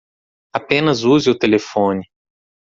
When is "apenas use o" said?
0.51-1.37